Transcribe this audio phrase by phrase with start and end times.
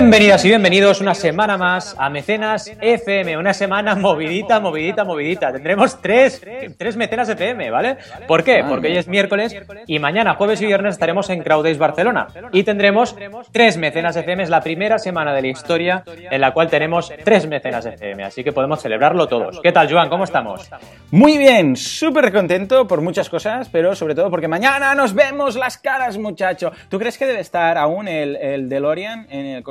[0.00, 5.50] Bienvenidas y bienvenidos una semana más a Mecenas FM, una semana movidita, movidita, movidita.
[5.50, 6.40] Tendremos tres,
[6.78, 7.96] tres Mecenas FM, ¿vale?
[8.28, 8.64] ¿Por qué?
[8.66, 9.56] Porque hoy es miércoles
[9.88, 13.16] y mañana, jueves y viernes, estaremos en Crowdays Barcelona y tendremos
[13.50, 14.44] tres Mecenas FM.
[14.44, 18.44] Es la primera semana de la historia en la cual tenemos tres Mecenas FM, así
[18.44, 19.60] que podemos celebrarlo todos.
[19.60, 20.08] ¿Qué tal, Joan?
[20.08, 20.70] ¿Cómo estamos?
[21.10, 25.76] Muy bien, súper contento por muchas cosas, pero sobre todo porque mañana nos vemos las
[25.76, 26.70] caras, muchacho.
[26.88, 29.64] ¿Tú crees que debe estar aún el, el DeLorean en el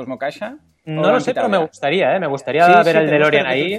[0.84, 2.20] No lo sé, pero me gustaría, ¿eh?
[2.20, 3.78] Me gustaría ver el DeLorean ahí.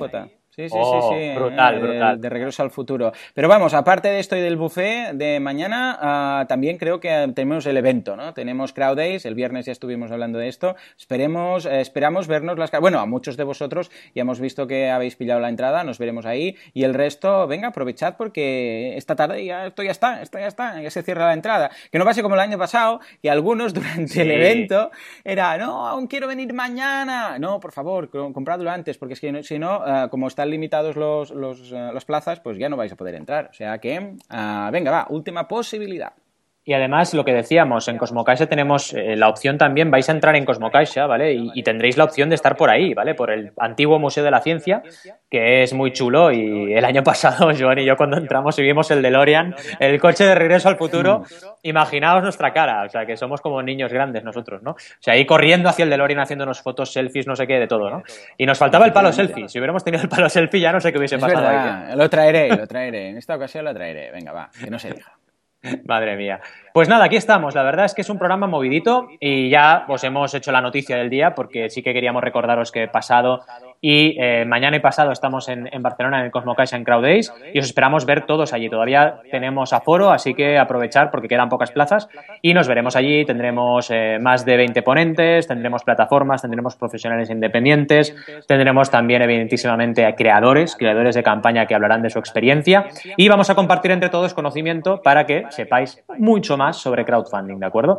[0.55, 1.35] Sí, sí, Oh, sí, sí.
[1.35, 2.20] brutal, eh, brutal.
[2.20, 3.11] De regreso al futuro.
[3.33, 7.66] Pero vamos, aparte de esto y del buffet de mañana, ah, también creo que tenemos
[7.66, 8.33] el evento, ¿no?
[8.33, 10.75] Tenemos Crowd Days, el viernes ya estuvimos hablando de esto.
[10.97, 12.81] Esperemos, eh, esperamos vernos las caras.
[12.81, 16.25] Bueno, a muchos de vosotros ya hemos visto que habéis pillado la entrada, nos veremos
[16.25, 16.58] ahí.
[16.73, 20.81] Y el resto, venga, aprovechad porque esta tarde ya esto ya está, esto ya está,
[20.81, 21.70] ya se cierra la entrada.
[21.92, 24.22] Que no pase como el año pasado, que algunos durante Sí.
[24.22, 24.92] el evento
[25.23, 27.39] era, no, aún quiero venir mañana.
[27.39, 30.95] No, por favor, co- compradlo antes, porque es que no- si no, ah, como limitados
[30.95, 33.50] los, los, ah, las plazas, pues ya no vais a poder entrar.
[33.52, 36.14] O sea que, ah, venga, va, última posibilidad.
[36.63, 40.35] Y además, lo que decíamos, en Cosmocaixa tenemos eh, la opción también, vais a entrar
[40.35, 41.33] en Cosmocaixa, ¿vale?
[41.33, 43.15] Y, y tendréis la opción de estar por ahí, ¿vale?
[43.15, 44.83] Por el antiguo Museo de la Ciencia,
[45.31, 46.31] que es muy chulo.
[46.31, 50.25] Y el año pasado, Joan y yo, cuando entramos y vimos el DeLorean, el coche
[50.25, 51.23] de regreso al futuro,
[51.63, 52.83] imaginaos nuestra cara.
[52.83, 54.71] O sea, que somos como niños grandes nosotros, ¿no?
[54.71, 57.89] O sea, ahí corriendo hacia el DeLorean, haciéndonos fotos, selfies, no sé qué, de todo,
[57.89, 58.03] ¿no?
[58.37, 59.49] Y nos faltaba el palo selfie.
[59.49, 61.91] Si hubiéramos tenido el palo selfie, ya no sé qué hubiese Es pasado ahí.
[61.91, 61.95] ¿eh?
[61.95, 63.09] lo traeré, lo traeré.
[63.09, 64.11] En esta ocasión lo traeré.
[64.11, 65.13] Venga, va, que no se diga.
[65.85, 66.41] Madre mía.
[66.73, 67.55] Pues nada, aquí estamos.
[67.55, 70.97] La verdad es que es un programa movidito y ya os hemos hecho la noticia
[70.97, 73.42] del día porque sí que queríamos recordaros que pasado
[73.82, 77.08] y eh, mañana y pasado estamos en, Barcelona en el Cosmocaixa en Crowd
[77.54, 78.70] y os esperamos ver todos allí.
[78.70, 82.10] Todavía tenemos aforo, así que aprovechar porque quedan pocas plazas
[82.42, 83.26] y nos veremos allí.
[83.26, 88.14] Tendremos eh, más de 20 ponentes, tendremos plataformas, tendremos profesionales independientes,
[88.48, 93.50] tendremos también evidentísimamente a creadores, creadores de campaña que hablarán de su experiencia y vamos
[93.50, 97.98] a compartir entre todos conocimiento para que sepáis mucho más sobre crowdfunding, ¿de acuerdo?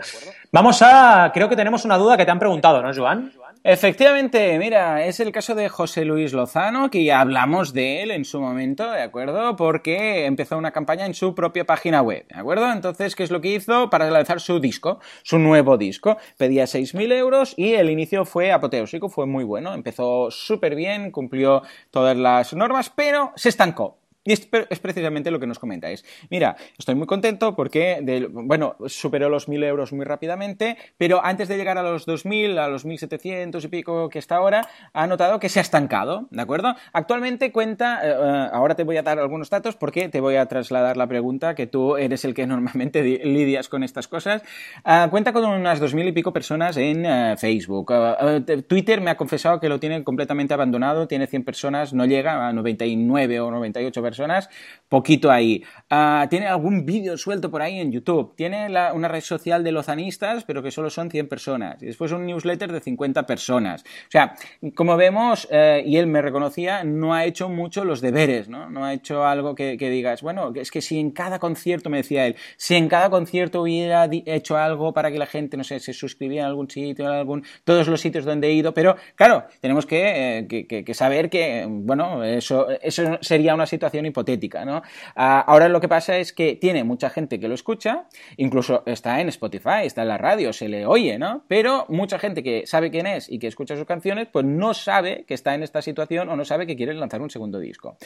[0.52, 3.32] Vamos a, creo que tenemos una duda que te han preguntado, ¿no, Joan?
[3.62, 8.24] Efectivamente, mira, es el caso de José Luis Lozano, que ya hablamos de él en
[8.24, 9.54] su momento, ¿de acuerdo?
[9.56, 12.72] Porque empezó una campaña en su propia página web, ¿de acuerdo?
[12.72, 16.16] Entonces, ¿qué es lo que hizo para lanzar su disco, su nuevo disco?
[16.38, 21.60] Pedía 6.000 euros y el inicio fue apoteósico, fue muy bueno, empezó súper bien, cumplió
[21.90, 23.98] todas las normas, pero se estancó.
[24.22, 26.04] Y es, es precisamente lo que nos comentáis.
[26.28, 31.48] Mira, estoy muy contento porque, de- bueno, superó los 1.000 euros muy rápidamente, pero antes
[31.48, 35.40] de llegar a los 2.000, a los 1.700 y pico que está ahora, ha notado
[35.40, 36.74] que se ha estancado, ¿de acuerdo?
[36.92, 40.44] Actualmente cuenta, eh, eh, ahora te voy a dar algunos datos porque te voy a
[40.46, 44.42] trasladar la pregunta, que tú eres el que normalmente di- lidias con estas cosas.
[44.84, 47.90] Ah, cuenta con unas 2.000 y pico personas en eh, Facebook.
[47.94, 52.04] Ah, eh, Twitter me ha confesado que lo tiene completamente abandonado, tiene 100 personas, no
[52.04, 54.48] llega a 99 o 98 personas,
[54.88, 55.62] poquito ahí.
[55.88, 58.34] Ah, tiene algún vídeo suelto por ahí en YouTube.
[58.36, 61.82] Tiene la- una red social de lozanistas, pero que solo son 100 personas.
[61.82, 63.82] Y después un newsletter de 50 personas.
[63.82, 64.34] O sea,
[64.74, 68.68] como vemos, eh, y él me reconocía, no ha hecho mucho los deberes, ¿no?
[68.68, 72.26] No ha hecho algo que, digas, bueno, es que si en cada concierto, me decía
[72.26, 75.92] él, si en cada concierto hubiera hecho algo para que la gente, no sé, se
[75.92, 79.86] suscribiera en algún sitio, en algún, todos los sitios donde he ido, pero claro, tenemos
[79.86, 84.82] que, eh, que saber que, bueno, eso, eso sería una situación hipotética, ¿no?
[85.14, 88.06] Ah, ahora lo que pasa es que tiene mucha gente que lo escucha,
[88.36, 91.44] incluso está en Spotify, está en la radio, se le oye, ¿no?
[91.48, 95.24] Pero mucha gente que sabe quién es y que escucha sus canciones, pues no sabe
[95.26, 97.96] que está en esta situación o no sabe que quiere lanzar un segundo disco.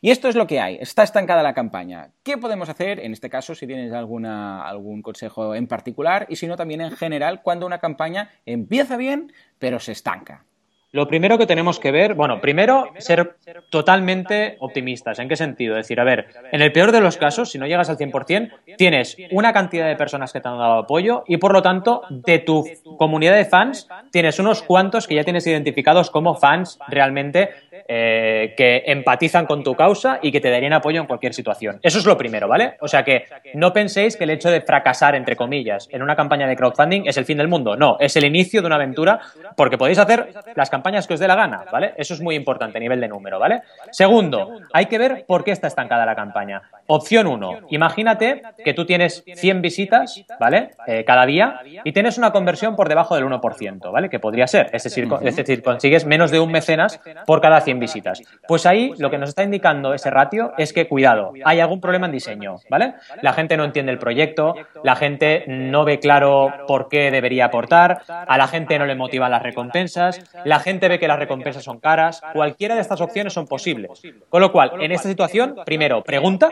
[0.00, 2.10] Y esto es lo que hay, está estancada la campaña.
[2.22, 6.46] ¿Qué podemos hacer en este caso si tienes alguna, algún consejo en particular y si
[6.46, 10.44] no también en general cuando una campaña empieza bien pero se estanca?
[10.92, 13.36] Lo primero que tenemos que ver, bueno, primero ser
[13.70, 15.18] totalmente optimistas.
[15.18, 15.74] ¿En qué sentido?
[15.74, 19.16] Decir, a ver, en el peor de los casos, si no llegas al 100%, tienes
[19.30, 22.68] una cantidad de personas que te han dado apoyo y por lo tanto, de tu
[22.98, 27.48] comunidad de fans, tienes unos cuantos que ya tienes identificados como fans realmente
[27.88, 31.78] eh, que empatizan con tu causa y que te darían apoyo en cualquier situación.
[31.82, 32.76] Eso es lo primero, ¿vale?
[32.80, 33.24] O sea que
[33.54, 37.16] no penséis que el hecho de fracasar, entre comillas, en una campaña de crowdfunding es
[37.16, 37.76] el fin del mundo.
[37.76, 39.20] No, es el inicio de una aventura
[39.56, 41.94] porque podéis hacer las campañas que os dé la gana, ¿vale?
[41.96, 43.62] Eso es muy importante a nivel de número, ¿vale?
[43.90, 46.62] Segundo, hay que ver por qué está estancada la campaña.
[46.86, 47.60] Opción 1.
[47.70, 50.70] Imagínate que tú tienes 100 visitas, ¿vale?
[50.86, 54.10] Eh, cada día y tienes una conversión por debajo del 1%, ¿vale?
[54.10, 54.70] Que podría ser.
[54.72, 58.22] Es decir, es decir, consigues menos de un mecenas por cada 100 visitas.
[58.46, 62.06] Pues ahí lo que nos está indicando ese ratio es que, cuidado, hay algún problema
[62.06, 62.94] en diseño, ¿vale?
[63.20, 68.02] La gente no entiende el proyecto, la gente no ve claro por qué debería aportar,
[68.08, 71.80] a la gente no le motivan las recompensas, la gente ve que las recompensas son
[71.80, 73.90] caras, cualquiera de estas opciones son posibles.
[74.28, 76.50] Con lo cual, en esta situación, primero, pregunta,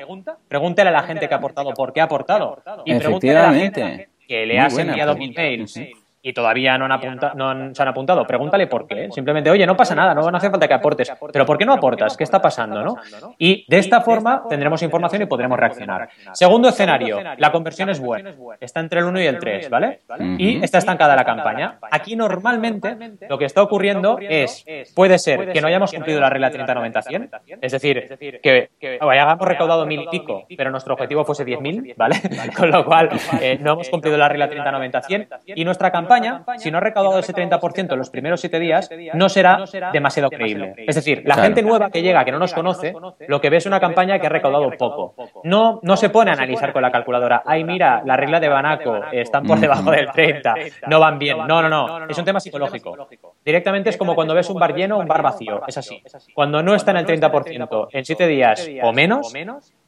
[0.49, 3.55] pregúntale a la gente que ha aportado por qué ha aportado y pregúntale a la
[3.55, 5.81] gente que le has enviado mil mails
[6.23, 7.01] y todavía no, han
[7.35, 9.09] no se han apuntado, pregúntale por qué.
[9.11, 11.11] Simplemente, oye, no pasa nada, no, hace falta que aportes.
[11.33, 12.17] Pero ¿por qué no aportas?
[12.17, 12.83] ¿Qué está pasando?
[12.83, 12.97] ¿no?
[13.39, 16.11] Y de esta forma tendremos información y podremos reaccionar.
[16.33, 18.35] Segundo escenario, la conversión es buena.
[18.61, 20.01] Está entre el 1 y el 3, ¿vale?
[20.39, 21.79] Y está estancada la campaña.
[21.91, 22.97] Aquí normalmente
[23.29, 24.65] lo que está ocurriendo es,
[24.95, 28.69] puede ser que no hayamos cumplido la regla 30-90-100, es decir, que
[29.01, 32.17] hayamos recaudado mil y pico, pero nuestro objetivo fuese 10.000, ¿vale?
[32.57, 33.09] Con lo cual,
[33.41, 36.10] eh, no hemos cumplido la regla 30-90-100 y nuestra campaña
[36.59, 40.75] si no ha recaudado ese 30% en los primeros 7 días, no será demasiado creíble.
[40.87, 42.95] Es decir, la gente nueva que llega, que no nos conoce,
[43.27, 45.15] lo que ve es una campaña que ha recaudado poco.
[45.45, 49.01] No, no se pone a analizar con la calculadora, ay, mira, la regla de Banaco
[49.13, 50.55] están por debajo del 30,
[50.87, 51.39] no van bien.
[51.47, 53.09] No, no, no, es un tema psicológico.
[53.45, 56.03] Directamente es como cuando ves un bar lleno o un bar vacío, es así.
[56.35, 59.33] Cuando no está en el 30% en 7 días o menos,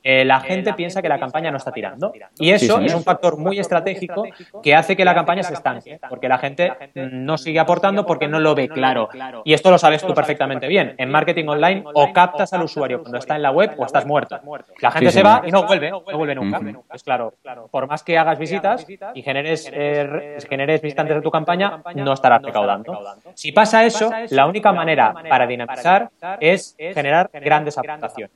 [0.02, 2.12] eh, la gente piensa que la campaña no está tirando.
[2.38, 4.25] Y eso es un factor muy estratégico
[4.62, 8.40] que hace que la campaña se estanque, porque la gente no sigue aportando porque no
[8.40, 9.08] lo ve claro.
[9.44, 10.94] Y esto lo sabes tú perfectamente bien.
[10.99, 14.40] En marketing online o captas al usuario cuando está en la web o estás muerto.
[14.81, 16.60] La gente se va y no vuelve, no vuelve nunca.
[16.93, 17.34] Es claro,
[17.70, 22.43] por más que hagas visitas y generes, eh, generes visitantes de tu campaña, no estarás
[22.43, 22.99] recaudando.
[23.34, 26.10] Si pasa eso, la única manera para dinamizar
[26.40, 28.32] es generar grandes aportaciones.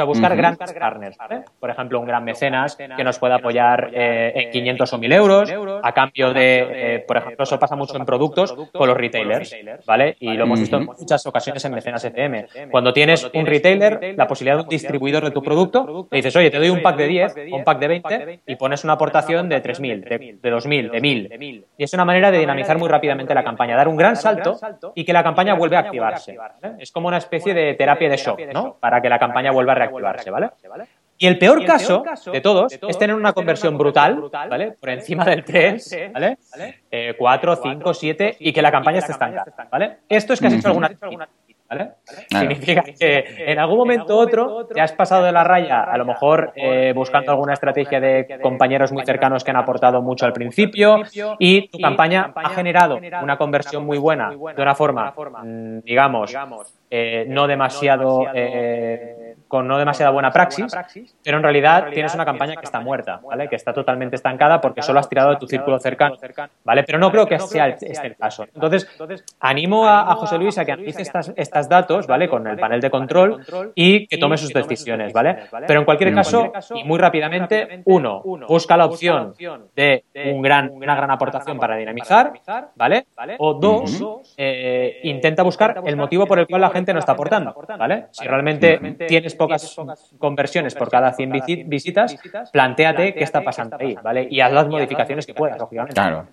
[0.00, 1.18] Sea, buscar grandes partners,
[1.58, 5.52] Por ejemplo, un gran mecenas que nos pueda apoyar eh, en 500 o 1000 euros
[5.82, 9.54] a cambio de, eh, por ejemplo, eso pasa mucho en productos con los retailers,
[9.86, 10.16] ¿vale?
[10.20, 12.46] Y lo hemos visto en muchas ocasiones en mecenas FM.
[12.70, 16.50] Cuando tienes un retailer, la posibilidad de un distribuidor de tu producto, le dices, oye,
[16.50, 19.62] te doy un pack de 10 un pack de 20 y pones una aportación de
[19.62, 21.64] 3.000, de, de 2.000, de 1.000.
[21.76, 24.58] Y es una manera de dinamizar muy rápidamente la campaña, dar un gran salto
[24.94, 26.36] y que la campaña vuelva a activarse.
[26.78, 28.76] Es como una especie de terapia de shock, ¿no?
[28.80, 30.84] Para que la campaña vuelva a reactivarse, ¿vale?
[31.22, 32.02] Y el peor, caso,
[32.32, 34.72] de todos, es tener una conversión brutal, ¿vale?
[34.72, 36.38] Por encima del 3, ¿vale?
[37.18, 39.98] 4, 5, 7 y que la campaña esté estancada, ¿vale?
[40.08, 40.90] Esto es que has hecho alguna
[41.70, 41.90] ¿Vale?
[42.28, 46.04] Significa que en algún momento u otro te has pasado de la raya, a lo
[46.04, 51.02] mejor eh, buscando alguna estrategia de compañeros muy cercanos que han aportado mucho al principio
[51.38, 55.14] y tu campaña ha generado una conversión muy buena de una forma,
[55.44, 56.34] mm, digamos,
[56.90, 59.19] eh, no demasiado eh,
[59.50, 60.72] con no demasiada buena praxis,
[61.24, 63.48] pero en realidad tienes una campaña que está muerta, ¿vale?
[63.48, 66.14] Que está totalmente estancada porque solo has tirado de tu círculo cercano,
[66.62, 66.84] ¿vale?
[66.84, 68.44] Pero no creo que sea este el caso.
[68.54, 68.86] Entonces,
[69.40, 72.28] animo a, José Luis a que analice estas, estos datos, ¿vale?
[72.28, 73.44] Con el panel de control
[73.74, 75.38] y que tome sus decisiones, ¿vale?
[75.66, 79.34] Pero en cualquier caso, y muy rápidamente, uno, busca la opción
[79.74, 82.32] de un gran, una gran aportación para dinamizar,
[82.76, 83.06] ¿vale?
[83.38, 84.00] O dos,
[84.36, 88.06] eh, intenta buscar el motivo por el cual la gente no está aportando, ¿vale?
[88.12, 88.78] Si realmente
[89.08, 89.76] tienes pocas
[90.18, 91.32] conversiones por cada 100
[91.66, 92.16] visitas,
[92.52, 94.28] planteate qué está pasando ahí, ¿vale?
[94.30, 95.94] Y haz las modificaciones que puedas, lógicamente.
[95.94, 96.26] Claro.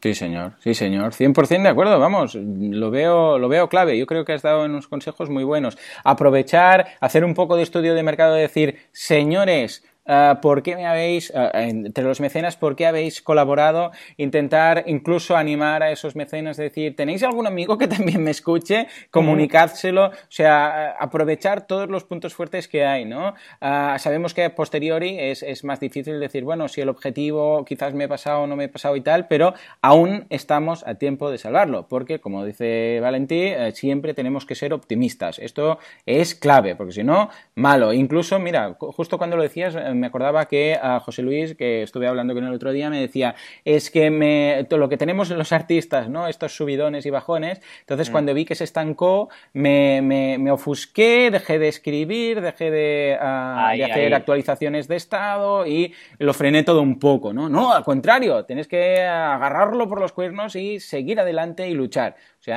[0.00, 1.14] Sí, señor, sí, señor.
[1.14, 3.98] 100% de acuerdo, vamos, lo veo, lo veo clave.
[3.98, 5.78] Yo creo que has dado unos consejos muy buenos.
[6.04, 11.32] Aprovechar, hacer un poco de estudio de mercado, decir, señores, Ah, ¿por qué me habéis,
[11.34, 13.90] ah, entre los mecenas, por qué habéis colaborado?
[14.18, 18.86] Intentar incluso animar a esos mecenas, decir, ¿tenéis algún amigo que también me escuche?
[19.10, 23.34] Comunicádselo, o sea, aprovechar todos los puntos fuertes que hay, ¿no?
[23.62, 27.94] Ah, sabemos que a posteriori es, es, más difícil decir, bueno, si el objetivo quizás
[27.94, 31.30] me he pasado o no me he pasado y tal, pero aún estamos a tiempo
[31.30, 35.38] de salvarlo, porque, como dice Valentí, eh, siempre tenemos que ser optimistas.
[35.38, 37.94] Esto es clave, porque si no, malo.
[37.94, 42.34] Incluso, mira, justo cuando lo decías, me acordaba que a José Luis, que estuve hablando
[42.34, 43.34] con él el otro día, me decía,
[43.64, 46.28] es que me, lo que tenemos los artistas, ¿no?
[46.28, 48.12] Estos subidones y bajones, entonces mm.
[48.12, 54.14] cuando vi que se estancó, me, me, ofusqué, dejé de escribir, dejé de, ah, hacer
[54.14, 57.48] actualizaciones de estado y lo frené todo un poco, ¿no?
[57.48, 62.16] No, al contrario, tienes que agarrarlo por los cuernos y seguir adelante y luchar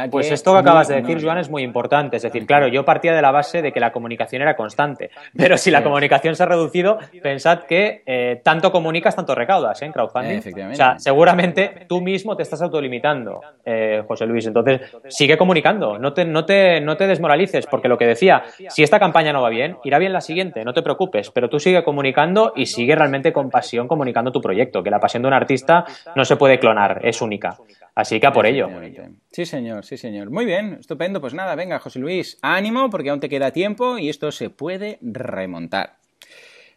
[0.10, 2.18] pues esto que acabas de decir, Joan, es muy importante.
[2.18, 5.58] Es decir, claro, yo partía de la base de que la comunicación era constante, pero
[5.58, 9.86] si la comunicación se ha reducido, pensad que eh, tanto comunicas, tanto recaudas ¿eh?
[9.86, 10.72] en crowdfunding.
[10.72, 14.46] O sea, seguramente tú mismo te estás autolimitando, eh, José Luis.
[14.48, 18.84] Entonces, sigue comunicando, no te, no, te, no te desmoralices, porque lo que decía, si
[18.84, 21.84] esta campaña no va bien, irá bien la siguiente, no te preocupes, pero tú sigue
[21.84, 25.86] comunicando y sigue realmente con pasión comunicando tu proyecto, que la pasión de un artista
[26.16, 27.58] no se puede clonar, es única.
[27.98, 28.70] Así que a por ello.
[29.32, 30.30] Sí, señor, sí, señor.
[30.30, 31.20] Muy bien, estupendo.
[31.20, 35.00] Pues nada, venga, José Luis, ánimo porque aún te queda tiempo y esto se puede
[35.02, 35.97] remontar.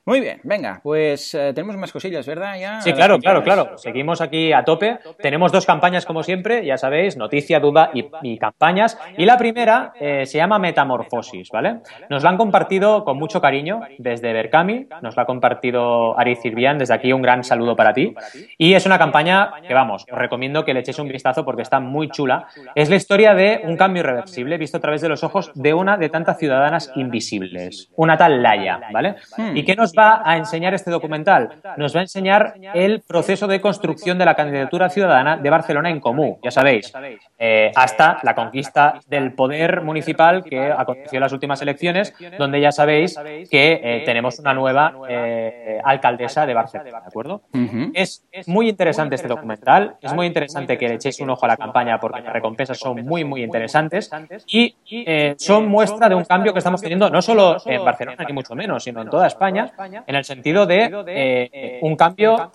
[0.07, 2.59] Muy bien, venga, pues eh, tenemos más cosillas, ¿verdad?
[2.59, 3.77] Ya, sí, claro, claro, claro.
[3.77, 4.99] Seguimos aquí a tope.
[5.21, 8.99] Tenemos dos campañas, como siempre, ya sabéis, noticia, duda y, campañas.
[9.19, 11.81] Y la primera eh, se llama Metamorfosis, ¿vale?
[12.09, 16.79] Nos la han compartido con mucho cariño desde Berkami, nos la ha compartido Ari Cirbian,
[16.79, 18.15] desde aquí un gran saludo para ti.
[18.57, 21.79] Y es una campaña que, vamos, os recomiendo que le echéis un vistazo porque está
[21.79, 22.47] muy chula.
[22.75, 25.99] Es la historia de un cambio irreversible visto a través de los ojos de una
[25.99, 29.17] de tantas ciudadanas invisibles, una tal Laia, ¿vale?
[29.37, 29.55] Hmm.
[29.55, 31.61] ¿Y qué nos va a enseñar este documental?
[31.77, 36.01] Nos va a enseñar el proceso de construcción de la candidatura ciudadana de Barcelona en
[36.01, 36.93] Comú, ya sabéis,
[37.39, 42.73] eh, hasta la conquista del poder municipal que aconteció en las últimas elecciones, donde ya
[42.73, 43.17] sabéis
[43.51, 47.43] que eh, tenemos una nueva eh, alcaldesa de Barcelona, ¿de acuerdo?
[47.95, 51.57] Es muy interesante este documental, es muy interesante que le echéis un ojo a la
[51.57, 54.11] campaña porque las recompensas son muy, muy interesantes
[54.47, 54.75] y
[55.37, 58.85] son muestra de un cambio que estamos teniendo no solo en Barcelona, ni mucho menos,
[58.85, 62.51] sino en toda España, en el sentido de eh, eh, un cambio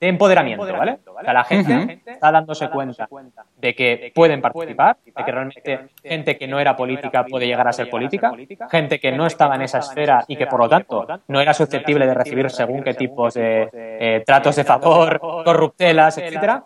[0.00, 0.98] de empoderamiento, ¿vale?
[1.18, 3.08] O sea, la gente está dándose cuenta
[3.56, 7.72] de que pueden participar, de que realmente gente que no era política puede llegar a
[7.72, 8.32] ser política,
[8.70, 12.06] gente que no estaba en esa esfera y que por lo tanto no era susceptible
[12.06, 16.64] de recibir según qué tipos de eh, tratos de favor, corruptelas, etcétera,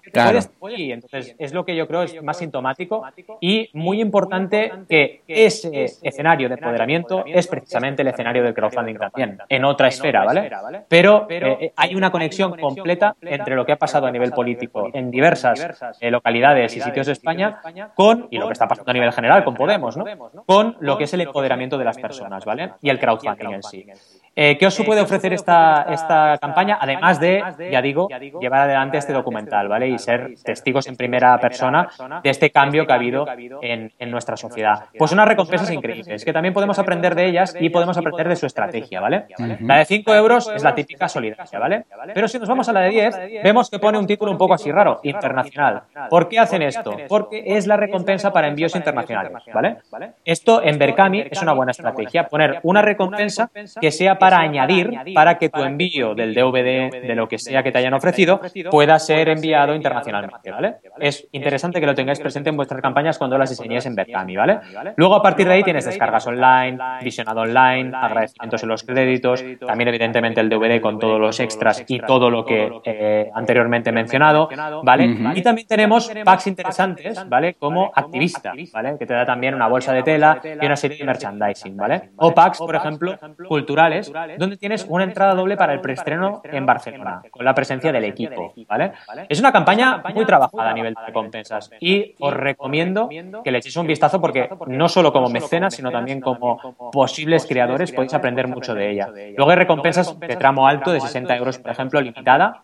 [0.77, 3.05] y entonces es lo que yo creo es más sintomático
[3.41, 9.39] y muy importante que ese escenario de empoderamiento es precisamente el escenario del crowdfunding también,
[9.49, 10.51] en otra esfera, ¿vale?
[10.89, 14.42] Pero eh, hay una conexión completa entre lo que ha pasado a nivel político
[14.95, 17.61] en diversas eh, localidades y sitios de España
[17.95, 20.05] con, y lo que está pasando a nivel general con Podemos, ¿no?
[20.47, 22.73] Con lo que es el empoderamiento de las personas, ¿vale?
[22.81, 23.87] Y el crowdfunding en sí.
[24.35, 26.79] Eh, ¿Qué os puede ofrecer esta, esta campaña?
[26.81, 28.09] Además de, ya digo,
[28.41, 29.89] llevar adelante este documental, ¿vale?
[29.89, 31.89] Y ser testigos en primera persona
[32.23, 33.27] de este cambio que ha habido
[33.61, 34.87] en, en nuestra sociedad.
[34.97, 38.47] Pues unas recompensas increíbles, que también podemos aprender de ellas y podemos aprender de su
[38.47, 39.27] estrategia, ¿vale?
[39.61, 41.85] La de 5 euros es la típica solidaria, ¿vale?
[42.15, 44.55] Pero si nos vamos a la de 10, vemos que pone un título un poco
[44.55, 45.83] así raro, internacional.
[46.09, 46.97] ¿Por qué hacen esto?
[47.07, 49.77] Porque es la recompensa para envíos internacionales, ¿vale?
[50.25, 55.37] Esto en Berkami es una buena estrategia, poner una recompensa que sea para añadir para
[55.39, 59.29] que tu envío del DVD, de lo que sea que te hayan ofrecido, pueda ser
[59.29, 60.77] enviado internacionalmente, ¿vale?
[60.99, 64.61] Es interesante que lo tengáis presente en vuestras campañas cuando las diseñéis en Berkami, ¿vale?
[64.97, 69.89] Luego, a partir de ahí, tienes descargas online, visionado online, agradecimientos en los créditos, también,
[69.89, 74.49] evidentemente, el DVD con todos los extras y todo lo que eh, anteriormente he mencionado,
[74.83, 75.17] ¿vale?
[75.35, 77.55] Y también tenemos packs interesantes, ¿vale?
[77.55, 78.97] Como activista, ¿vale?
[78.99, 82.11] Que te da también una bolsa de tela y una serie de merchandising, ¿vale?
[82.17, 87.23] O packs, por ejemplo, culturales, donde tienes una entrada doble para el preestreno en Barcelona,
[87.31, 88.93] con la presencia del equipo, ¿vale?
[89.29, 93.09] Es una campaña muy trabajada a nivel de recompensas y os recomiendo
[93.45, 97.93] que le echéis un vistazo porque no solo como mecenas, sino también como posibles creadores
[97.93, 99.09] podéis aprender mucho de ella.
[99.37, 102.61] Luego hay recompensas de tramo alto de 60 euros, por ejemplo, limitada,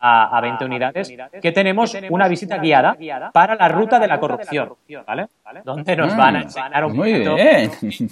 [0.00, 2.96] a, 20 unidades, que tenemos una visita guiada
[3.32, 4.74] para la ruta de la corrupción,
[5.06, 5.26] ¿vale?
[5.64, 7.36] Donde nos van a mm, enseñar un poquito.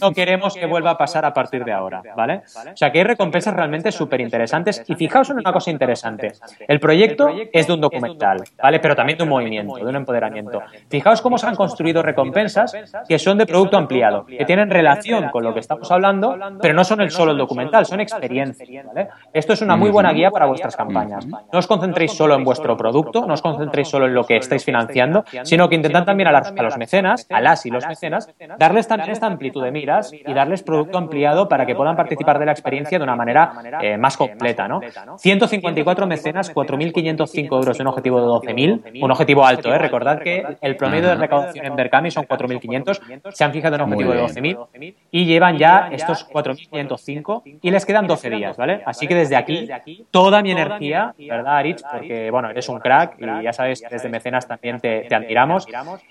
[0.01, 2.43] No queremos que vuelva a pasar a partir de ahora, ¿vale?
[2.73, 4.85] O sea que hay recompensas realmente súper interesantes.
[4.87, 6.33] Y fijaos en una cosa interesante.
[6.67, 8.81] El proyecto es de un documental, ¿vale?
[8.81, 10.63] Pero también de un movimiento, de un empoderamiento.
[10.89, 12.75] Fijaos cómo se han construido recompensas
[13.09, 16.85] que son de producto ampliado, que tienen relación con lo que estamos hablando, pero no
[16.85, 19.09] son el solo el documental, son experiencias, ¿vale?
[19.33, 21.27] Esto es una muy buena guía para vuestras campañas.
[21.27, 24.65] No os concentréis solo en vuestro producto, no os concentréis solo en lo que estáis
[24.65, 28.89] financiando, sino que intentad también a, a los mecenas a las y los mecenas, darles
[28.89, 32.53] también esta amplitud de miras y darles producto ampliado para que puedan participar de la
[32.53, 34.69] experiencia de una manera eh, más completa.
[34.69, 34.81] ¿no?
[35.19, 39.73] 154 mecenas, 4.505 euros de un objetivo de 12.000, un objetivo alto.
[39.73, 39.79] ¿eh?
[39.79, 43.93] Recordad que el promedio de recaudación en Berkami son 4.500, se han fijado en un
[43.93, 48.57] objetivo de 12.000 y llevan ya estos 4.505 y les quedan 12 días.
[48.57, 48.83] ¿vale?
[48.85, 49.69] Así que desde aquí,
[50.11, 51.59] toda mi energía, ¿verdad,
[51.91, 55.67] Porque, bueno, eres un crack y ya sabes desde mecenas también te, te admiramos.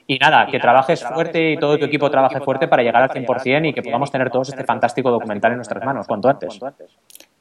[0.06, 3.70] Y nada, que trabajes fuerte y todo tu equipo trabaje fuerte para llegar al 100%
[3.70, 6.60] y que podamos tener todos este fantástico documental en nuestras manos cuanto antes.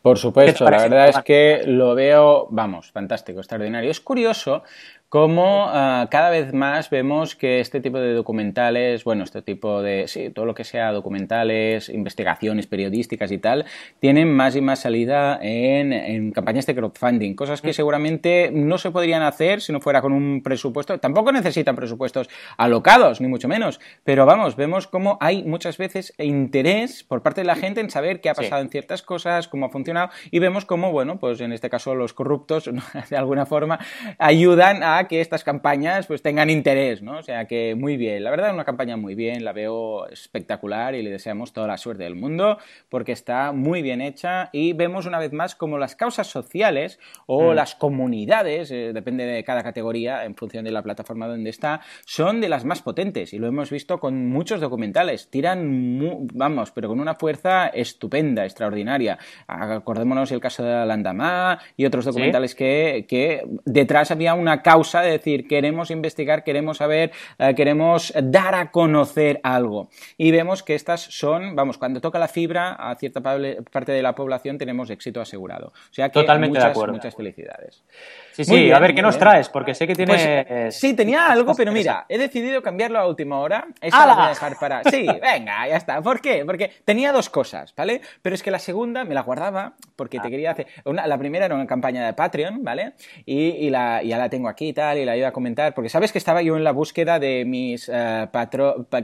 [0.03, 3.91] Por supuesto, la verdad es que lo veo, vamos, fantástico, extraordinario.
[3.91, 4.63] Es curioso
[5.09, 10.09] cómo ah, cada vez más vemos que este tipo de documentales, bueno, este tipo de,
[10.09, 13.67] sí, todo lo que sea documentales, investigaciones periodísticas y tal,
[14.01, 17.75] tienen más y más salida en, campañas de crowdfunding, cosas que mm.
[17.75, 23.21] seguramente no se podrían hacer si no fuera con un presupuesto, tampoco necesitan presupuestos alocados,
[23.21, 27.55] ni mucho menos, pero vamos, vemos cómo hay muchas veces interés por parte de la
[27.55, 30.91] gente en saber qué ha pasado en ciertas cosas, cómo ha funcionado, y vemos cómo,
[30.91, 32.69] bueno, pues en este caso los corruptos,
[33.11, 33.79] de alguna forma,
[34.19, 37.19] ayudan a a que estas campañas pues tengan interés, ¿no?
[37.19, 41.03] O sea que muy bien, la verdad una campaña muy bien, la veo espectacular y
[41.03, 45.19] le deseamos toda la suerte del mundo porque está muy bien hecha y vemos una
[45.19, 47.55] vez más como las causas sociales o mm.
[47.55, 52.41] las comunidades, eh, depende de cada categoría en función de la plataforma donde está, son
[52.41, 57.01] de las más potentes y lo hemos visto con muchos documentales, tiran, vamos, pero con
[57.01, 59.19] una fuerza estupenda, extraordinaria.
[59.47, 65.11] Acordémonos el caso de Landamá y otros documentales que, que, detrás había una causa de
[65.11, 69.89] decir queremos investigar, queremos saber, eh, queremos dar a conocer algo.
[70.17, 74.15] Y vemos que estas son, vamos, cuando toca la fibra a cierta parte de la
[74.15, 75.69] población tenemos éxito asegurado.
[75.69, 76.95] O sea que Totalmente muchas, de acuerdo.
[76.95, 77.85] muchas felicidades.
[78.33, 79.49] Sí, sí, a ver, ¿qué nos traes?
[79.49, 80.71] Porque sé que pues, tiene...
[80.71, 83.67] sí, tenía algo, pero mira, he decidido cambiarlo a última hora.
[83.81, 84.83] Esta la voy a dejar para...
[84.85, 86.03] Sí, venga, ya está.
[86.03, 86.45] ¿Por qué?
[86.45, 88.01] Porque tenía dos cosas, ¿vale?
[88.23, 90.31] Pero es que la segunda me la guardaba porque te ah.
[90.31, 90.67] quería hacer...
[90.85, 92.93] la primera era una campaña de Patreon, ¿vale?
[93.25, 96.13] Y, la, ya la tengo aquí y tal, y la iba a comentar, porque sabes
[96.13, 98.29] que estaba yo en la búsqueda de mis eh,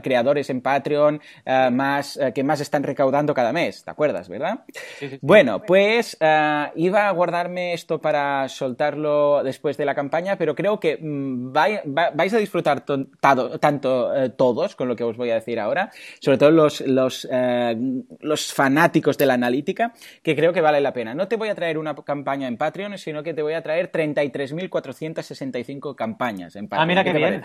[0.01, 4.59] creadores en Patreon eh, más, eh, que más están recaudando cada mes, ¿te acuerdas, verdad?
[5.21, 6.15] Bueno, pues
[6.75, 12.33] iba a guardarme esto para soltarlo después de la campaña, pero creo que mm, vais
[12.33, 15.89] a disfrutar tanto todos con lo que os voy a decir ahora,
[16.19, 17.27] sobre todo los, los,
[18.19, 21.15] los fanáticos de la analítica, que creo que vale la pena.
[21.15, 23.89] No te voy a traer una campaña en Patreon, sino que te voy a traer
[25.63, 26.67] 33.465 campañas en.
[26.71, 27.41] Ah, mira qué, bien.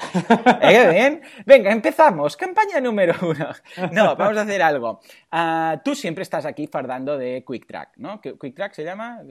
[0.62, 1.22] ¿Eh, bien.
[1.46, 2.36] Venga, empezamos.
[2.36, 3.48] Campaña número uno.
[3.92, 5.00] No, vamos a hacer algo.
[5.32, 8.20] Uh, tú siempre estás aquí fardando de Quick Track, ¿no?
[8.20, 9.22] Quick Track se llama?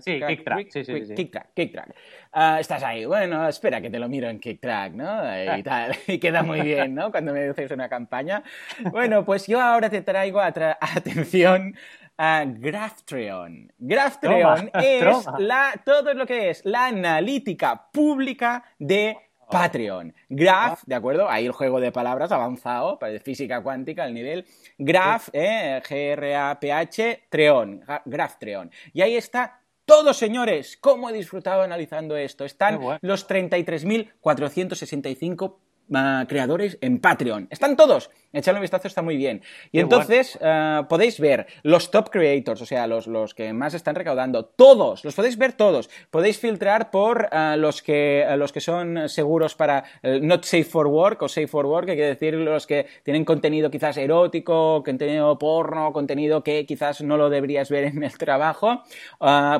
[0.00, 0.68] sí, Quick Track.
[0.70, 1.94] sí, sí, Quick Track, Quick Track.
[2.34, 5.56] Uh, estás ahí, bueno, espera que te lo miro en Quick Track, ¿no?
[5.56, 7.10] Y tal, y queda muy bien, ¿no?
[7.10, 8.42] Cuando me dices una campaña.
[8.90, 10.46] Bueno, pues yo ahora te traigo a
[10.80, 11.74] atención
[12.18, 13.72] a Graftreon.
[13.78, 19.18] Graftreon es La, todo lo que es la analítica pública de
[19.50, 20.14] Patreon.
[20.28, 21.28] Graph, ¿de acuerdo?
[21.28, 24.44] Ahí el juego de palabras avanzado, para física cuántica, el nivel.
[24.78, 28.70] Graph, eh, G-R-A-P-H, Treon, Graftreon.
[28.92, 30.76] Y ahí está todo, señores.
[30.76, 32.44] ¿Cómo he disfrutado analizando esto?
[32.44, 35.56] Están los 33.465
[35.88, 37.48] creadores en Patreon.
[37.50, 38.10] Están todos.
[38.32, 39.40] Echadle un vistazo, está muy bien.
[39.72, 43.94] Y entonces eh, podéis ver los top creators, o sea, los, los, que más están
[43.94, 44.44] recaudando.
[44.44, 45.88] Todos, los podéis ver todos.
[46.10, 50.86] Podéis filtrar por eh, los, que, eh, los que son seguros para not safe for
[50.86, 55.38] work o safe for work, que quiere decir los que tienen contenido quizás erótico, contenido
[55.38, 58.82] porno, contenido que quizás no lo deberías ver en el trabajo.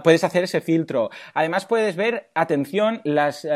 [0.03, 1.11] puedes hacer ese filtro.
[1.33, 3.47] Además puedes ver, atención, las,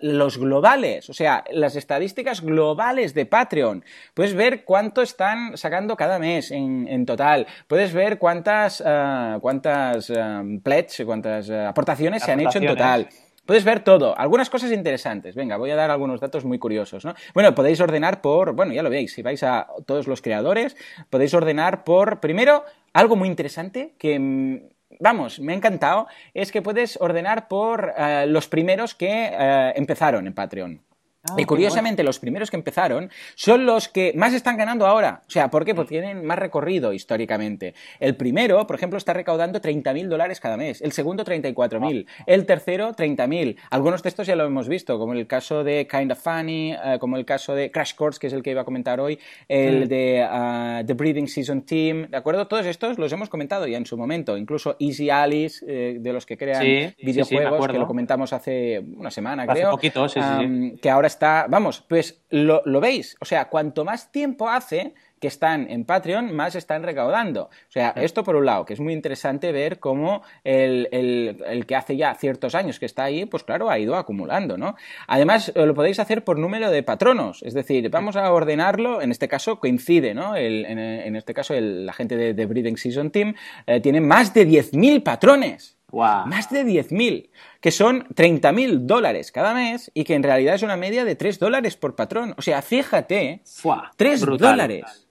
[0.00, 3.82] los globales, o sea, las estadísticas estadísticas globales de Patreon.
[4.12, 7.46] Puedes ver cuánto están sacando cada mes en, total.
[7.66, 10.60] Puedes ver cuántas, uh, cuántas uh,
[11.06, 13.08] cuántas eh, aportaciones se han hecho en total.
[13.46, 15.34] Puedes ver todo, algunas cosas interesantes.
[15.34, 17.14] Venga, voy a dar algunos datos muy curiosos, ¿no?
[17.32, 20.76] Bueno, podéis ordenar por, bueno, ya lo veis, si vais a todos los creadores,
[21.08, 24.58] podéis ordenar por, primero, algo muy interesante que mm,
[25.00, 27.94] vamos, me ha encantado, es que puedes ordenar por
[28.26, 29.30] los primeros que
[29.76, 30.86] empezaron en Patreon.
[31.30, 35.22] Ah, y curiosamente, los primeros que empezaron son los que más están ganando ahora.
[35.26, 35.74] O sea, ¿por qué?
[35.74, 37.74] Porque tienen más recorrido históricamente.
[38.00, 40.82] El primero, por ejemplo, está recaudando 30.000 dólares cada mes.
[40.82, 42.06] El segundo, 34.000.
[42.26, 43.56] El tercero, 30.000.
[43.70, 46.98] Algunos de estos ya lo hemos visto, como el caso de Kind of Funny, eh,
[47.00, 49.88] como el caso de Crash Course, que es el que iba a comentar hoy, el
[49.88, 52.46] de uh, The Breeding Season Team, ¿de acuerdo?
[52.46, 54.36] Todos estos los hemos comentado ya en su momento.
[54.36, 59.44] Incluso Easy Alice, eh, de los que crean videojuegos, que lo comentamos hace una semana,
[59.44, 59.70] hace creo.
[59.70, 60.76] poquito, sí, sí.
[60.80, 63.16] Que ahora está, vamos, pues lo, veis.
[63.20, 67.44] O sea, cuanto más tiempo hace que están en Patreon, más están recaudando.
[67.44, 71.74] O sea, esto por un lado, que es muy interesante ver cómo el, el, que
[71.74, 74.76] hace ya ciertos años que está ahí, pues claro, ha ido acumulando, ¿no?
[75.06, 79.26] Además, lo podéis hacer por número de patronos, es decir, vamos a ordenarlo, en este
[79.26, 80.36] caso coincide, ¿no?
[80.36, 83.34] en, este caso, la gente de, The Breeding Season Team
[83.66, 85.75] eh, tiene más de 10.000 patrones.
[86.26, 90.76] Más de 10.000, que son 30.000 dólares cada mes y que en realidad es una
[90.76, 92.34] media de 3 dólares por patrón.
[92.36, 93.42] O sea, fíjate,
[93.96, 95.05] 3 dólares.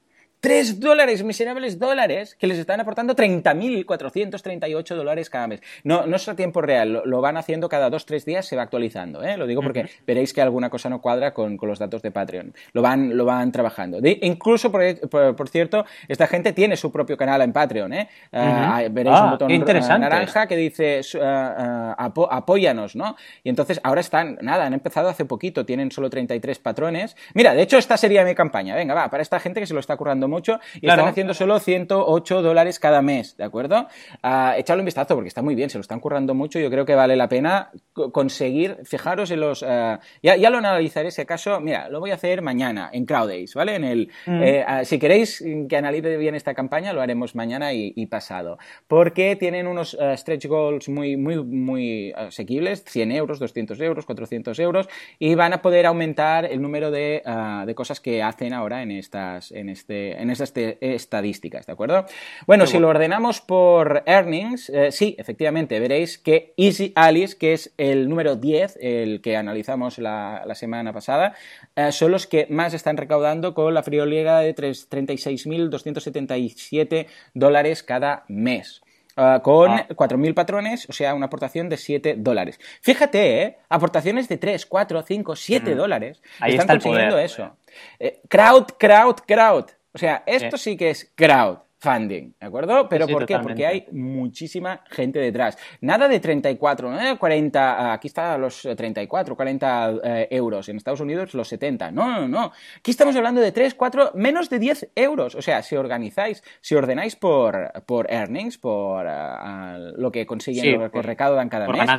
[0.45, 5.59] 3 dólares, miserables dólares, que les están aportando 30.438 dólares cada mes.
[5.83, 9.23] No, no es a tiempo real, lo, van haciendo cada 2-3 días, se va actualizando.
[9.23, 9.37] ¿eh?
[9.37, 12.53] Lo digo porque veréis que alguna cosa no cuadra con, los datos de Patreon.
[12.73, 13.97] Lo van, lo van trabajando.
[14.03, 17.93] incluso, por, cierto, esta gente tiene su propio canal en Patreon.
[17.93, 18.09] ¿eh?
[18.31, 23.15] Ah, veréis un ah, botón naranja que dice uh, apóyanos, ¿no?
[23.43, 27.17] Y entonces ahora están, nada, han empezado hace poquito, tienen solo 33 patrones.
[27.33, 28.75] Mira, de hecho, esta sería mi campaña.
[28.75, 30.34] Venga, va, para esta gente que se lo está currando mucho
[30.81, 33.87] y están haciendo solo 108 dólares cada mes, ¿de acuerdo?
[34.23, 36.59] Uh, echadle un vistazo porque está muy bien, se lo están currando mucho.
[36.59, 37.71] Yo creo que vale la pena
[38.11, 39.61] conseguir, fijaros en los.
[39.61, 41.59] Uh, ya, ya, lo analizaré ese caso.
[41.59, 43.75] Mira, lo voy a hacer mañana en Crowdays, ¿vale?
[43.75, 44.43] En el, mm.
[44.43, 48.57] eh, si queréis que analice bien esta campaña, lo haremos mañana y, y pasado.
[48.87, 54.89] Porque tienen unos stretch goals muy, muy, muy asequibles: 100 euros, 200 euros, 400 euros,
[55.19, 57.21] y van a poder aumentar el número de,
[57.65, 62.05] de cosas que hacen ahora en estas, en este, en estas estadísticas, ¿de acuerdo?
[62.47, 67.73] Bueno, si lo ordenamos por earnings, eh, sí, efectivamente, veréis que Easy Alice, que es
[67.77, 71.35] el número 10, el que analizamos la, semana pasada,
[71.75, 78.81] eh, son los que más están recaudando con la friolera de 36.277 dólares cada mes.
[79.17, 79.87] Uh, con ah.
[79.87, 82.59] 4.000 patrones, o sea, una aportación de 7 dólares.
[82.81, 83.57] Fíjate, ¿eh?
[83.69, 86.21] Aportaciones de 3, 4, 5, 7 dólares.
[86.41, 87.55] Ahí están está consiguiendo eso.
[87.97, 89.67] Eh, crowd, crowd, crowd.
[89.95, 92.89] O sea, esto sí que es crowd funding, ¿de acuerdo?
[92.89, 93.37] ¿Pero por qué?
[93.39, 95.57] Porque hay muchísima gente detrás.
[95.81, 96.97] Nada de 34, ¿no?
[96.97, 101.91] de 40, aquí está los 34, 40 eh, euros, en Estados Unidos los 70.
[101.91, 102.51] No, no, no.
[102.77, 105.35] Aquí estamos hablando de 3, 4, menos de 10 euros.
[105.35, 110.91] O sea, si organizáis, si ordenáis por, por earnings, por uh, lo que consiguen, lo
[110.91, 111.89] que recaudan cada mes,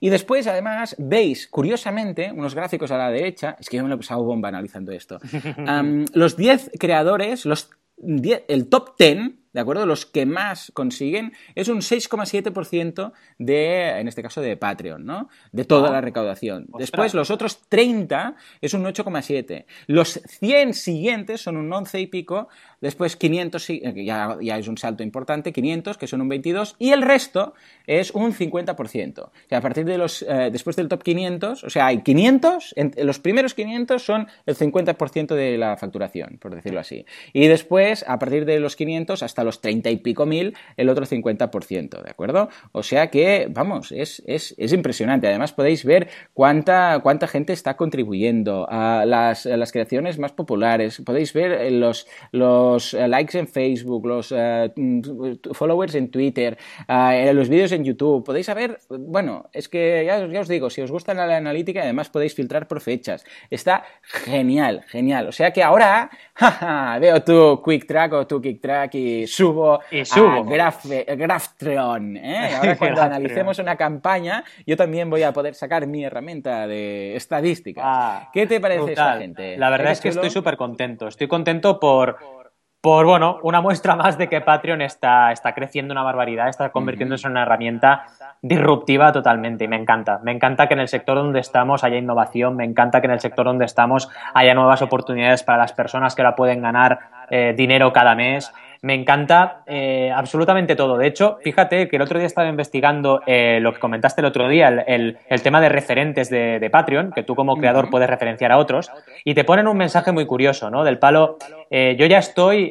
[0.00, 3.96] Y después, además, veis, curiosamente, unos gráficos a la derecha, es que yo me lo
[3.96, 5.18] he pasado bomba analizando esto,
[6.14, 9.86] los 10 creadores, los el top 10 ¿de acuerdo?
[9.86, 15.28] Los que más consiguen es un 6,7% de, en este caso, de Patreon, ¿no?
[15.50, 16.68] De toda la recaudación.
[16.78, 19.64] Después, los otros 30 es un 8,7%.
[19.88, 22.48] Los 100 siguientes son un 11 y pico.
[22.80, 23.66] Después, 500,
[23.96, 26.76] ya, ya es un salto importante, 500, que son un 22%.
[26.78, 29.18] Y el resto es un 50%.
[29.18, 32.76] O sea, a partir de los, eh, después del top 500, o sea, hay 500,
[32.98, 37.04] los primeros 500 son el 50% de la facturación, por decirlo así.
[37.32, 41.06] Y después, a partir de los 500 hasta los 30 y pico mil, el otro
[41.06, 42.50] 50%, ¿de acuerdo?
[42.72, 45.26] O sea que, vamos, es, es, es impresionante.
[45.26, 51.00] Además podéis ver cuánta, cuánta gente está contribuyendo a las, las creaciones más populares.
[51.04, 54.70] Podéis ver los, los likes en Facebook, los eh,
[55.52, 56.58] followers en Twitter,
[57.32, 58.24] los vídeos en YouTube.
[58.24, 62.10] Podéis saber, bueno, es que ya, ya os digo, si os gusta la analítica, además
[62.10, 63.24] podéis filtrar por fechas.
[63.50, 65.28] Está genial, genial.
[65.28, 66.10] O sea que ahora,
[67.00, 70.44] veo tu Quick Track o tu Kick Track y subo, y subo.
[70.44, 72.16] a Graftreon.
[72.16, 72.54] ¿eh?
[72.56, 77.82] Ahora cuando analicemos una campaña, yo también voy a poder sacar mi herramienta de estadística.
[77.84, 79.56] Ah, ¿Qué te parece esta gente?
[79.56, 81.08] La verdad es que estoy súper contento.
[81.08, 82.16] Estoy contento por
[82.80, 87.26] por, bueno, una muestra más de que Patreon está, está creciendo una barbaridad, está convirtiéndose
[87.26, 88.06] en una herramienta
[88.40, 90.20] disruptiva totalmente y me encanta.
[90.22, 93.20] Me encanta que en el sector donde estamos haya innovación, me encanta que en el
[93.20, 97.92] sector donde estamos haya nuevas oportunidades para las personas que ahora pueden ganar eh, dinero
[97.92, 100.96] cada mes me encanta eh, absolutamente todo.
[100.96, 104.48] De hecho, fíjate que el otro día estaba investigando eh, lo que comentaste el otro
[104.48, 108.90] día, el, tema de referentes de, Patreon, que tú como creador puedes referenciar a otros,
[109.24, 110.84] y te ponen un mensaje muy curioso, ¿no?
[110.84, 111.38] Del palo,
[111.70, 112.68] eh, yo ya estoy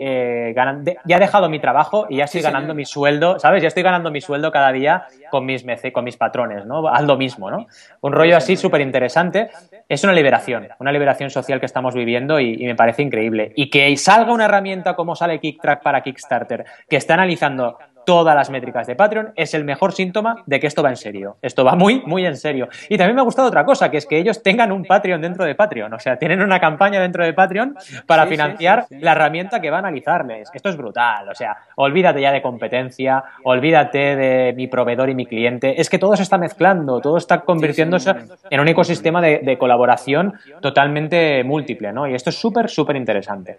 [0.53, 3.61] ganando, ya he dejado mi trabajo y ya estoy ganando mi sueldo, ¿sabes?
[3.61, 6.87] Ya estoy ganando mi sueldo cada día con mis, con mis patrones, ¿no?
[6.87, 7.67] Haz lo mismo, ¿no?
[8.01, 9.49] Un rollo así súper interesante.
[9.87, 13.51] Es una liberación, una liberación social que estamos viviendo y, y, me parece increíble.
[13.55, 18.49] Y que salga una herramienta como sale KickTrack para Kickstarter, que está analizando todas las
[18.49, 21.35] métricas de Patreon, es el mejor síntoma de que esto va en serio.
[21.41, 22.69] Esto va muy, muy en serio.
[22.87, 25.43] Y también me ha gustado otra cosa, que es que ellos tengan un Patreon dentro
[25.43, 25.93] de Patreon.
[25.93, 29.79] O sea, tienen una campaña dentro de Patreon para financiar la herramienta que va a
[29.79, 30.49] analizarles.
[30.53, 31.27] Esto es brutal.
[31.27, 35.81] O sea, olvídate ya de competencia, olvídate de mi proveedor y mi cliente.
[35.81, 38.15] Es que todo se está mezclando, todo está convirtiéndose
[38.49, 42.07] en un ecosistema de, de colaboración totalmente múltiple, ¿no?
[42.07, 43.57] Y esto es súper, súper interesante.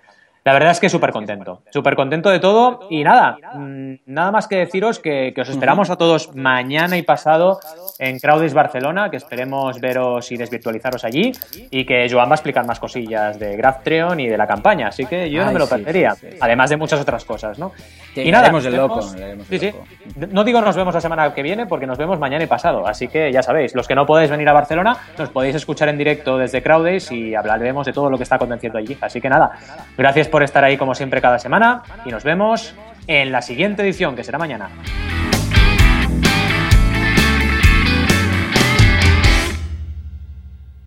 [0.48, 2.30] La verdad es que súper contento, súper contento.
[2.30, 6.96] De todo y nada, mm, nada más que deciros que, os esperamos a todos mañana
[6.96, 7.61] y pasado
[7.98, 11.32] en Crowdis Barcelona, que esperemos veros y desvirtualizaros allí
[11.70, 15.04] y que Joan va a explicar más cosillas de GraphTreon y de la campaña, así
[15.04, 17.72] que yo no me lo perdería, además de muchas otras cosas, ¿no?
[18.16, 19.72] y nada, el loco, sí, sí.
[20.30, 23.08] No digo nos vemos la semana que viene porque nos vemos mañana y pasado, así
[23.08, 26.38] que ya sabéis, los que no podéis venir a Barcelona, nos podéis escuchar en directo
[26.38, 29.52] desde Crowdis y hablaremos de todo lo que está aconteciendo allí, así que nada,
[29.96, 32.72] gracias por estar ahí como siempre cada semana y nos vemos
[33.09, 34.70] en la siguiente edición que será mañana.